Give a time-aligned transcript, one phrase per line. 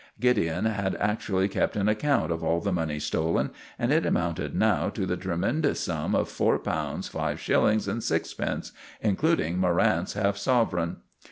[0.19, 4.89] Gideon had actually kept an account of all the money stolen, and it amounted now
[4.89, 10.97] to the tremendous sum of four pounds five shillings and sixpence, including Morrant's half sovereign.